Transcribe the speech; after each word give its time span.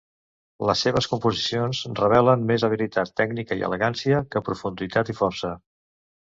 Les 0.69 0.79
seves 0.85 1.07
composicions 1.11 1.81
revelen 1.99 2.47
més 2.53 2.67
habilitat 2.69 3.13
tècnica 3.23 3.61
i 3.61 3.63
elegància 3.71 4.25
que 4.33 4.45
profunditat 4.51 5.17
i 5.17 5.19
força. 5.23 5.57